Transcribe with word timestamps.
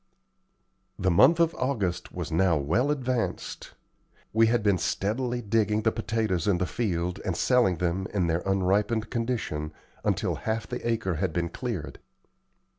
The 0.97 1.11
month 1.11 1.39
of 1.39 1.53
August 1.59 2.11
was 2.11 2.31
now 2.31 2.57
well 2.57 2.89
advanced. 2.89 3.75
We 4.33 4.47
had 4.47 4.63
been 4.63 4.79
steadily 4.79 5.43
digging 5.43 5.83
the 5.83 5.91
potatoes 5.91 6.47
in 6.47 6.57
the 6.57 6.65
field 6.65 7.21
and 7.23 7.37
selling 7.37 7.77
them 7.77 8.07
in 8.11 8.25
their 8.25 8.41
unripened 8.43 9.11
condition, 9.11 9.71
until 10.03 10.33
half 10.37 10.65
the 10.67 10.83
acre 10.89 11.17
had 11.17 11.33
been 11.33 11.49
cleared. 11.49 11.99